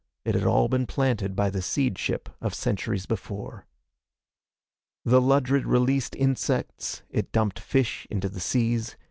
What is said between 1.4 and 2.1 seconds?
the seed